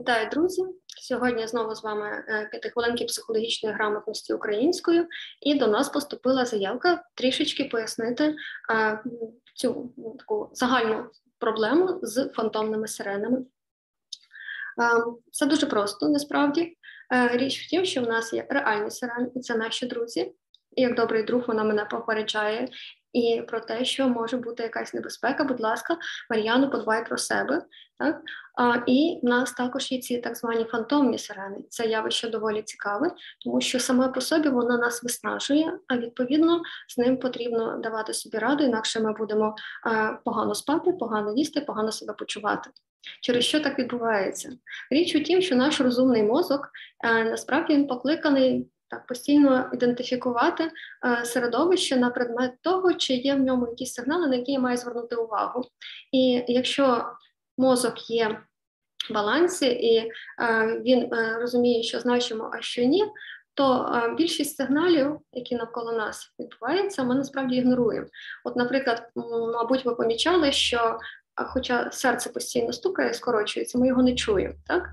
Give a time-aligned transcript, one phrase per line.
[0.00, 0.62] Вітаю, друзі!
[1.02, 5.06] Сьогодні знову з вами е, п'ятихвилинки психологічної грамотності українською,
[5.40, 8.36] і до нас поступила заявка трішечки пояснити
[8.74, 9.02] е,
[9.54, 13.38] цю таку загальну проблему з фантомними сиренами.
[13.38, 13.44] Е,
[15.30, 16.76] все дуже просто насправді.
[17.32, 20.34] Річ в тім, що в нас є реальні сирени, і це наші друзі.
[20.76, 22.68] Як добрий друг, вона мене попереджає
[23.14, 25.44] і про те, що може бути якась небезпека.
[25.44, 25.96] Будь ласка,
[26.30, 27.62] Мар'яну, подбай про себе.
[27.98, 28.20] Так?
[28.58, 31.56] А, І в нас також є ці так звані фантомні сирени.
[31.68, 33.10] Це явище доволі цікаве,
[33.44, 38.38] тому що саме по собі воно нас виснажує, а відповідно з ним потрібно давати собі
[38.38, 42.70] раду, інакше ми будемо а, погано спати, погано їсти, погано себе почувати.
[43.22, 44.52] Через що так відбувається?
[44.90, 46.70] Річ у тім, що наш розумний мозок
[47.04, 48.68] а, насправді він покликаний
[49.08, 54.52] постійно ідентифікувати е, середовище на предмет того, чи є в ньому якісь сигнали, на які
[54.52, 55.62] я маю звернути увагу.
[56.12, 57.04] І якщо
[57.58, 58.40] мозок є
[59.10, 60.10] в балансі, і е,
[60.84, 63.04] він е, розуміє, що значимо, а що ні.
[63.56, 68.06] То більшість сигналів, які навколо нас відбуваються, ми насправді ігноруємо.
[68.44, 69.08] От, наприклад,
[69.54, 70.98] мабуть, ви помічали, що
[71.36, 74.54] хоча серце постійно стукає, скорочується, ми його не чуємо.
[74.66, 74.90] Так?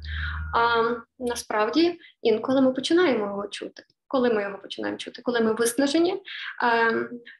[0.55, 0.83] А
[1.19, 3.83] насправді інколи ми починаємо його чути.
[4.07, 6.21] Коли ми його починаємо чути, коли ми виснажені,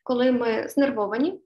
[0.04, 1.40] коли ми знервовані,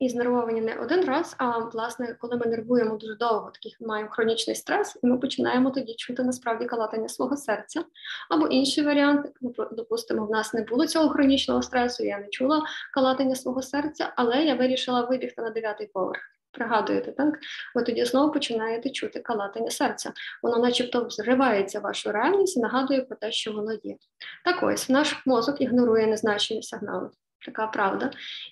[0.00, 4.56] і знервовані не один раз, а власне, коли ми нервуємо дуже довго, такий маємо хронічний
[4.56, 7.84] стрес, і ми починаємо тоді чути насправді калатання свого серця.
[8.30, 9.26] Або інший варіант,
[9.72, 12.62] допустимо, в нас не було цього хронічного стресу, я не чула
[12.94, 16.20] калатання свого серця, але я вирішила вибігти на дев'ятий поверх.
[16.52, 17.38] Пригадуєте, так?
[17.74, 20.12] Ви тоді знову починаєте чути калатання серця.
[20.42, 23.96] Воно, начебто, взривається вашу реальність і нагадує про те, що воно є.
[24.44, 27.10] Так ось наш мозок ігнорує незначені сигнали.
[27.46, 28.10] Така правда.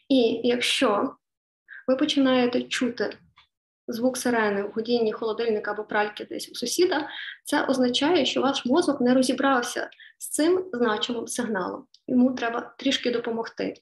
[0.09, 1.15] І якщо
[1.89, 3.17] ви починаєте чути
[3.89, 7.09] звук сирени в годінні холодильника або пральки десь у сусіда,
[7.45, 11.87] це означає, що ваш мозок не розібрався з цим значимим сигналом.
[12.09, 13.75] Йому треба трішки допомогти.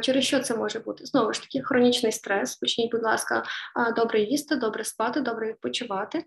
[0.00, 1.06] Через що це може бути?
[1.06, 2.56] Знову ж таки, хронічний стрес.
[2.56, 3.42] Почніть, будь ласка,
[3.96, 6.24] добре їсти, добре спати, добре відпочивати.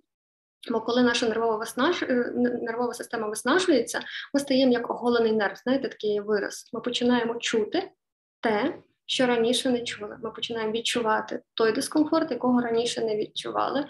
[0.71, 2.03] Бо коли наша нервова виснаж...
[2.03, 2.31] Е,
[2.61, 4.01] нервова система виснажується,
[4.33, 6.69] ми стаємо як оголений нерв, знаєте, такий вираз.
[6.73, 7.91] Ми починаємо чути
[8.41, 8.75] те,
[9.05, 10.17] що раніше не чули.
[10.23, 13.85] Ми починаємо відчувати той дискомфорт, якого раніше не відчували.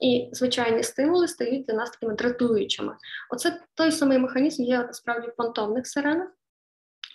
[0.00, 2.96] І звичайні стимули стають для нас такими дратуючими.
[3.30, 6.28] Оце той самий механізм є насправді в фантомних сиренах.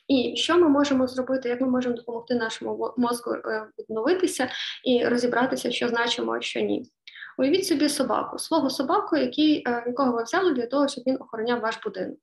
[0.08, 4.50] І що ми можемо зробити, як ми можемо допомогти нашому мозку е, відновитися
[4.86, 6.86] і розібратися, що значимо, а що ні.
[7.38, 11.59] Уявіть собі собаку, свого собаку, який, е, якого ви взяли для того, щоб він охороняв
[11.59, 12.19] ваш будинок.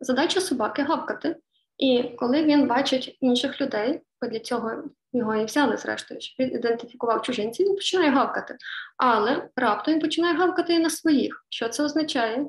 [0.00, 1.36] Задача собаки гавкати.
[1.78, 6.54] І коли він бачить інших людей, бо для цього його і взяли, зрештою, щоб він
[6.54, 8.56] ідентифікував чужинців, він починає гавкати.
[8.96, 11.46] Але раптом він починає гавкати і на своїх.
[11.48, 12.46] Що це означає?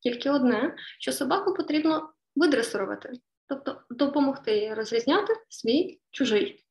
[0.00, 3.12] Тільки одне, що собаку потрібно видресурувати
[3.50, 6.64] тобто допомогти розрізняти свій чужий.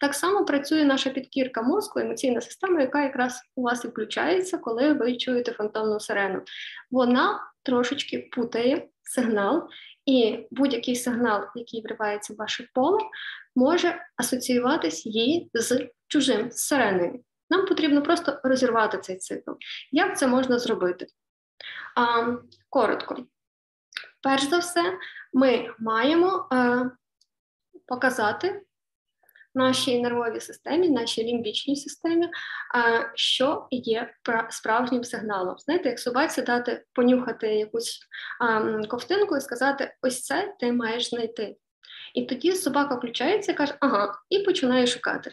[0.00, 4.92] Так само працює наша підкірка мозку, емоційна система, яка якраз у вас і включається, коли
[4.92, 6.42] ви чуєте фантомну сирену.
[6.90, 9.68] Вона трошечки путає сигнал,
[10.06, 12.98] і будь-який сигнал, який вривається в ваше поле,
[13.56, 17.20] може асоціюватись їй з чужим з сиреною.
[17.50, 19.50] Нам потрібно просто розірвати цей цикл.
[19.92, 21.06] Як це можна зробити?
[21.96, 22.26] А,
[22.68, 23.16] Коротко.
[24.22, 24.98] Перш за все,
[25.32, 26.90] ми маємо е,
[27.86, 28.62] показати
[29.54, 32.30] нашій нервовій системі, нашій лімбічній системі, е,
[33.14, 34.14] що є
[34.50, 35.58] справжнім сигналом.
[35.58, 38.00] Знаєте, як собаці дати понюхати якусь
[38.42, 41.56] е, ковтинку і сказати: ось це ти маєш знайти.
[42.14, 45.30] І тоді собака включається і каже, ага, і починає шукати.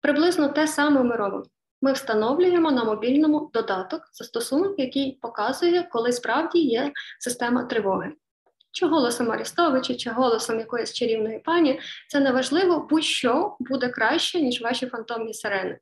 [0.00, 1.44] Приблизно те саме ми робимо.
[1.82, 8.12] Ми встановлюємо на мобільному додаток застосунок, який показує, коли справді є система тривоги
[8.72, 14.86] чи голосом Арістовича, чи голосом якоїсь чарівної пані, це неважливо, будь-що буде краще, ніж ваші
[14.86, 15.78] фантомні сирени.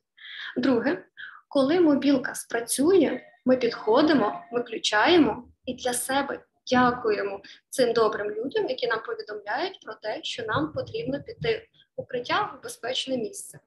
[0.56, 1.04] Друге,
[1.48, 9.02] коли мобілка спрацює, ми підходимо, виключаємо і для себе дякуємо цим добрим людям, які нам
[9.06, 13.58] повідомляють про те, що нам потрібно піти в укриття в безпечне місце.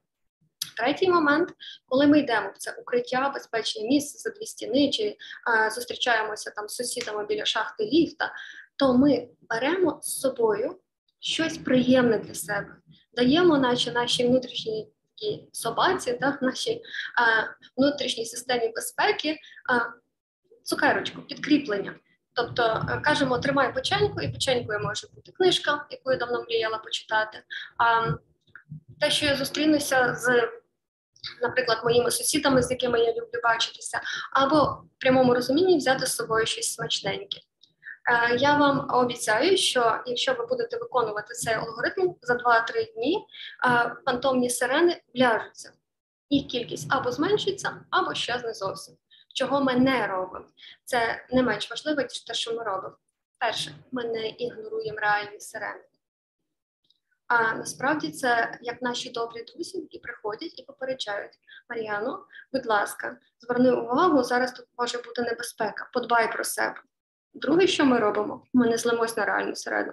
[0.79, 1.49] Третій момент,
[1.85, 6.69] коли ми йдемо в це укриття, безпечне місце за дві стіни, чи а, зустрічаємося там
[6.69, 8.33] з сусідами біля шахти ліфта,
[8.75, 10.79] то ми беремо з собою
[11.19, 12.75] щось приємне для себе,
[13.13, 14.87] даємо, наче нашій внутрішній
[15.51, 16.81] собаці, так, нашій
[17.15, 17.43] а,
[17.77, 19.37] внутрішній системі безпеки,
[19.69, 19.79] а,
[20.63, 21.95] цукерочку, підкріплення.
[22.33, 27.43] Тобто е, кажемо, тримай печеньку, і печенькою може бути книжка, яку я давно мріяла почитати.
[27.77, 28.11] А
[28.99, 30.49] те, що я зустрінуся з
[31.41, 34.01] наприклад, моїми сусідами, з якими я люблю бачитися,
[34.33, 37.39] або в прямому розумінні взяти з собою щось смачненьке.
[38.09, 43.25] Е, я вам обіцяю, що якщо ви будете виконувати цей алгоритм за 2-3 дні,
[43.65, 45.71] е, фантомні сирени вляжуться.
[46.29, 48.95] Їх кількість або зменшиться, або щезне зовсім.
[49.33, 50.45] Чого ми не робимо.
[50.83, 52.95] Це не менш важливо, ніж те, що ми робимо.
[53.39, 55.83] Перше, ми не ігноруємо реальні сирени.
[57.29, 61.31] А насправді це як наші добрі друзі, які приходять і попереджають
[61.69, 66.75] Мар'яно, будь ласка, зверни увагу, зараз тут може бути небезпека, подбай про себе.
[67.33, 69.91] Друге, що ми робимо, ми не злимось на реальну середу.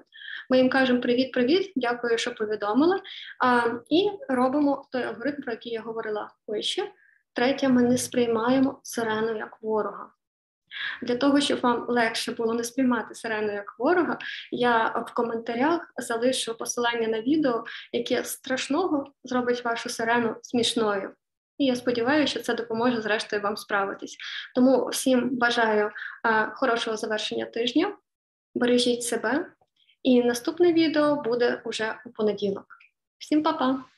[0.50, 3.00] Ми їм кажемо привіт-привіт, дякую, що повідомили.
[3.44, 6.92] А, І робимо той алгоритм, про який я говорила вище.
[7.32, 10.10] Третє, ми не сприймаємо сирену як ворога.
[11.02, 14.19] Для того, щоб вам легше було не сприймати сирену як ворога,
[14.50, 21.12] я в коментарях залишу посилання на відео, яке страшного зробить вашу сирену смішною.
[21.58, 24.17] І я сподіваюся, що це допоможе зрештою вам справитись.
[24.55, 25.90] Тому всім бажаю
[26.23, 27.96] а, хорошого завершення тижня.
[28.55, 29.46] Бережіть себе,
[30.02, 32.67] і наступне відео буде уже у понеділок.
[33.19, 33.95] Всім па-па!